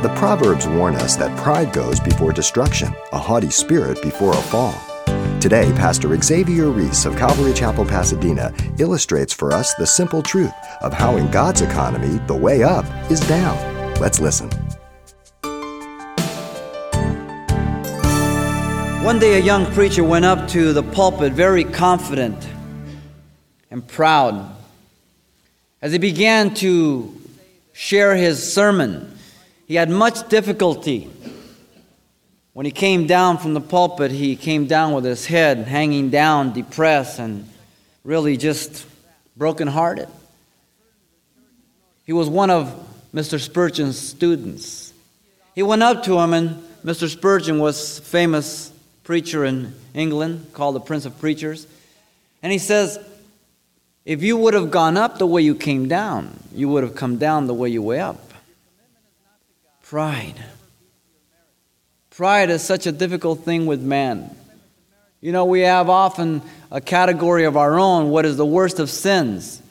The 0.00 0.14
Proverbs 0.14 0.68
warn 0.68 0.94
us 0.94 1.16
that 1.16 1.36
pride 1.36 1.72
goes 1.72 1.98
before 1.98 2.32
destruction, 2.32 2.94
a 3.12 3.18
haughty 3.18 3.50
spirit 3.50 4.00
before 4.00 4.30
a 4.30 4.42
fall. 4.42 4.72
Today, 5.40 5.72
Pastor 5.72 6.16
Xavier 6.22 6.68
Reese 6.70 7.04
of 7.04 7.16
Calvary 7.16 7.52
Chapel, 7.52 7.84
Pasadena, 7.84 8.54
illustrates 8.78 9.32
for 9.32 9.52
us 9.52 9.74
the 9.74 9.88
simple 9.88 10.22
truth 10.22 10.52
of 10.82 10.92
how 10.92 11.16
in 11.16 11.28
God's 11.32 11.62
economy, 11.62 12.20
the 12.28 12.36
way 12.36 12.62
up 12.62 12.84
is 13.10 13.18
down. 13.26 13.58
Let's 13.94 14.20
listen. 14.20 14.48
One 19.02 19.18
day, 19.18 19.40
a 19.40 19.42
young 19.42 19.66
preacher 19.72 20.04
went 20.04 20.24
up 20.24 20.46
to 20.50 20.72
the 20.72 20.84
pulpit 20.84 21.32
very 21.32 21.64
confident 21.64 22.46
and 23.68 23.84
proud. 23.84 24.48
As 25.82 25.90
he 25.90 25.98
began 25.98 26.54
to 26.54 27.12
share 27.72 28.14
his 28.14 28.40
sermon, 28.52 29.17
he 29.68 29.74
had 29.74 29.90
much 29.90 30.28
difficulty. 30.30 31.10
When 32.54 32.64
he 32.64 32.72
came 32.72 33.06
down 33.06 33.36
from 33.36 33.52
the 33.52 33.60
pulpit, 33.60 34.10
he 34.10 34.34
came 34.34 34.66
down 34.66 34.94
with 34.94 35.04
his 35.04 35.26
head 35.26 35.58
hanging 35.58 36.08
down, 36.08 36.54
depressed, 36.54 37.18
and 37.18 37.46
really 38.02 38.38
just 38.38 38.86
brokenhearted. 39.36 40.08
He 42.04 42.14
was 42.14 42.30
one 42.30 42.48
of 42.48 42.74
Mr. 43.14 43.38
Spurgeon's 43.38 43.98
students. 43.98 44.94
He 45.54 45.62
went 45.62 45.82
up 45.82 46.02
to 46.04 46.18
him, 46.18 46.32
and 46.32 46.62
Mr. 46.82 47.06
Spurgeon 47.06 47.58
was 47.58 47.98
famous 47.98 48.72
preacher 49.04 49.44
in 49.44 49.74
England 49.92 50.46
called 50.54 50.76
the 50.76 50.80
Prince 50.80 51.04
of 51.04 51.18
Preachers. 51.20 51.66
And 52.42 52.50
he 52.50 52.58
says, 52.58 52.98
If 54.06 54.22
you 54.22 54.38
would 54.38 54.54
have 54.54 54.70
gone 54.70 54.96
up 54.96 55.18
the 55.18 55.26
way 55.26 55.42
you 55.42 55.54
came 55.54 55.88
down, 55.88 56.38
you 56.54 56.70
would 56.70 56.82
have 56.82 56.94
come 56.94 57.18
down 57.18 57.46
the 57.46 57.54
way 57.54 57.68
you 57.68 57.82
way 57.82 58.00
up. 58.00 58.27
Pride. 59.88 60.34
Pride 62.10 62.50
is 62.50 62.62
such 62.62 62.86
a 62.86 62.92
difficult 62.92 63.40
thing 63.40 63.64
with 63.64 63.80
man. 63.80 64.30
You 65.22 65.32
know, 65.32 65.46
we 65.46 65.60
have 65.60 65.88
often 65.88 66.42
a 66.70 66.78
category 66.78 67.46
of 67.46 67.56
our 67.56 67.78
own 67.78 68.10
what 68.10 68.26
is 68.26 68.36
the 68.36 68.44
worst 68.44 68.80
of 68.80 68.90
sins? 68.90 69.62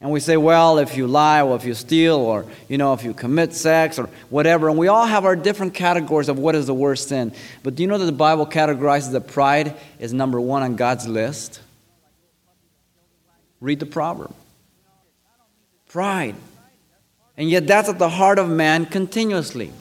And 0.00 0.12
we 0.12 0.20
say, 0.20 0.36
well, 0.36 0.78
if 0.78 0.96
you 0.96 1.08
lie 1.08 1.42
or 1.42 1.56
if 1.56 1.64
you 1.64 1.74
steal 1.74 2.18
or, 2.18 2.46
you 2.68 2.78
know, 2.78 2.92
if 2.92 3.02
you 3.02 3.12
commit 3.12 3.52
sex 3.52 3.98
or 3.98 4.08
whatever. 4.28 4.68
And 4.68 4.78
we 4.78 4.86
all 4.86 5.04
have 5.04 5.24
our 5.24 5.34
different 5.34 5.74
categories 5.74 6.28
of 6.28 6.38
what 6.38 6.54
is 6.54 6.68
the 6.68 6.74
worst 6.74 7.08
sin. 7.08 7.32
But 7.64 7.74
do 7.74 7.82
you 7.82 7.88
know 7.88 7.98
that 7.98 8.04
the 8.04 8.12
Bible 8.12 8.46
categorizes 8.46 9.10
that 9.10 9.26
pride 9.26 9.76
is 9.98 10.12
number 10.12 10.40
one 10.40 10.62
on 10.62 10.76
God's 10.76 11.08
list? 11.08 11.60
Read 13.60 13.80
the 13.80 13.86
proverb. 13.86 14.32
Pride. 15.88 16.36
And 17.40 17.48
yet 17.48 17.66
that's 17.66 17.88
at 17.88 17.98
the 17.98 18.10
heart 18.10 18.38
of 18.38 18.50
man 18.50 18.84
continuously. 18.84 19.72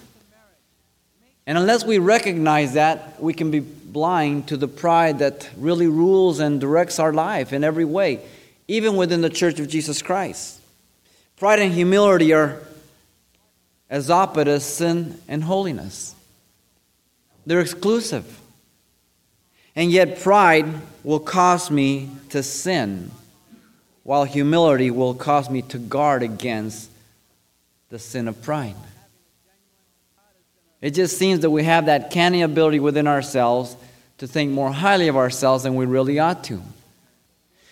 And 1.45 1.57
unless 1.57 1.83
we 1.83 1.97
recognize 1.97 2.75
that, 2.75 3.21
we 3.21 3.33
can 3.33 3.51
be 3.51 3.59
blind 3.59 4.47
to 4.47 4.55
the 4.55 4.69
pride 4.69 5.19
that 5.19 5.49
really 5.57 5.87
rules 5.87 6.39
and 6.39 6.61
directs 6.61 6.99
our 6.99 7.11
life 7.11 7.51
in 7.51 7.65
every 7.65 7.83
way 7.83 8.21
even 8.69 8.95
within 8.95 9.19
the 9.19 9.29
church 9.29 9.59
of 9.59 9.67
Jesus 9.67 10.01
Christ. 10.01 10.61
Pride 11.35 11.59
and 11.59 11.73
humility 11.73 12.31
are 12.31 12.61
as 13.89 14.09
opposite 14.09 14.47
as 14.47 14.63
sin 14.63 15.19
and 15.27 15.43
holiness, 15.43 16.15
they're 17.45 17.59
exclusive. 17.59 18.39
And 19.75 19.91
yet, 19.91 20.21
pride 20.21 20.65
will 21.03 21.19
cause 21.19 21.69
me 21.69 22.09
to 22.29 22.41
sin, 22.41 23.11
while 24.03 24.23
humility 24.23 24.91
will 24.91 25.13
cause 25.13 25.49
me 25.49 25.61
to 25.63 25.77
guard 25.77 26.23
against 26.23 26.89
the 27.89 27.99
sin 27.99 28.27
of 28.27 28.41
pride. 28.41 28.75
It 30.81 30.91
just 30.91 31.17
seems 31.17 31.41
that 31.41 31.49
we 31.49 31.63
have 31.63 31.87
that 31.87 32.11
canny 32.11 32.41
ability 32.41 32.79
within 32.79 33.07
ourselves 33.07 33.75
to 34.19 34.27
think 34.27 34.51
more 34.51 34.71
highly 34.71 35.07
of 35.07 35.17
ourselves 35.17 35.63
than 35.63 35.75
we 35.75 35.85
really 35.85 36.19
ought 36.19 36.43
to. 36.45 36.61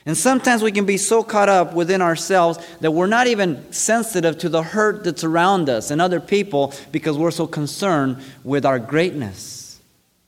And 0.06 0.16
sometimes 0.16 0.62
we 0.62 0.72
can 0.72 0.86
be 0.86 0.98
so 0.98 1.22
caught 1.22 1.50
up 1.50 1.74
within 1.74 2.02
ourselves 2.02 2.60
that 2.80 2.92
we're 2.92 3.08
not 3.08 3.28
even 3.28 3.72
sensitive 3.74 4.38
to 4.40 4.50
the 4.50 4.64
hurt 4.64 5.04
that's 5.04 5.24
around 5.24 5.70
us 5.70 5.92
and 5.92 6.02
other 6.02 6.22
people 6.22 6.74
because 6.94 7.18
we're 7.18 7.32
so 7.32 7.46
concerned 7.46 8.18
with 8.44 8.66
our 8.66 8.80
greatness, 8.80 9.82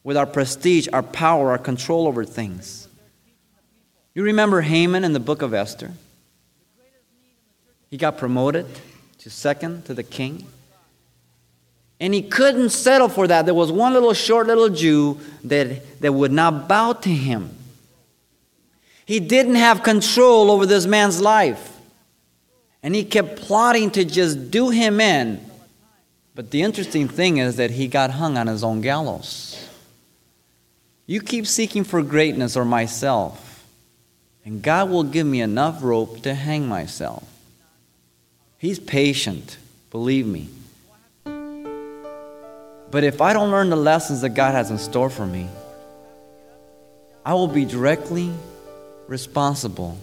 with 0.04 0.18
our 0.18 0.26
prestige, 0.26 0.90
our 0.92 1.04
power, 1.04 1.52
our 1.52 1.58
control 1.58 2.08
over 2.08 2.26
things. 2.26 2.90
You 4.14 4.24
remember 4.24 4.60
Haman 4.60 5.06
in 5.06 5.14
the 5.14 5.20
book 5.20 5.42
of 5.42 5.54
Esther? 5.54 5.94
He 7.90 7.96
got 7.96 8.18
promoted 8.18 8.66
to 9.20 9.30
second 9.30 9.86
to 9.86 9.94
the 9.94 10.04
king. 10.04 10.46
And 12.00 12.14
he 12.14 12.22
couldn't 12.22 12.70
settle 12.70 13.10
for 13.10 13.28
that. 13.28 13.46
There 13.46 13.54
was 13.54 13.72
one 13.72 13.94
little 13.94 14.14
short 14.14 14.48
little 14.48 14.70
Jew 14.70 15.20
that, 15.44 16.02
that 16.02 16.14
would 16.14 16.32
not 16.32 16.68
bow 16.68 16.94
to 16.94 17.10
him. 17.10 17.56
He 19.06 19.20
didn't 19.20 19.56
have 19.56 19.84
control 19.84 20.52
over 20.52 20.66
this 20.66 20.86
man's 20.86 21.20
life. 21.20 21.78
And 22.82 22.96
he 22.96 23.04
kept 23.04 23.38
plotting 23.42 23.92
to 23.92 24.06
just 24.06 24.52
do 24.52 24.70
him 24.70 25.02
in. 25.02 25.44
But 26.36 26.52
the 26.52 26.62
interesting 26.62 27.10
thing 27.10 27.38
is 27.38 27.58
that 27.58 27.72
he 27.72 27.88
got 27.88 28.12
hung 28.12 28.38
on 28.38 28.48
his 28.48 28.64
own 28.64 28.80
gallows. 28.80 29.62
You 31.06 31.22
keep 31.22 31.48
seeking 31.48 31.84
for 31.84 32.02
greatness 32.02 32.56
or 32.56 32.64
myself, 32.64 33.66
and 34.46 34.62
God 34.62 34.90
will 34.92 35.04
give 35.04 35.26
me 35.26 35.42
enough 35.42 35.84
rope 35.84 36.22
to 36.22 36.36
hang 36.36 36.68
myself. 36.68 37.28
He's 38.60 38.78
patient, 38.78 39.58
believe 39.90 40.28
me. 40.28 40.50
But 42.92 43.06
if 43.06 43.22
I 43.22 43.32
don't 43.32 43.52
learn 43.52 43.70
the 43.70 43.78
lessons 43.78 44.22
that 44.22 44.32
God 44.32 44.52
has 44.52 44.70
in 44.70 44.78
store 44.78 45.10
for 45.10 45.26
me, 45.26 45.48
I 47.26 47.36
will 47.36 47.48
be 47.48 47.64
directly 47.64 48.32
responsible 49.08 49.98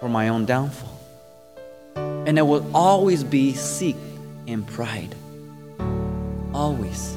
for 0.00 0.08
my 0.08 0.28
own 0.28 0.44
downfall. 0.44 0.98
And 1.94 2.36
it 2.36 2.42
will 2.42 2.68
always 2.74 3.22
be 3.22 3.54
seek 3.54 3.96
in 4.48 4.64
pride. 4.64 5.14
Always. 6.52 7.16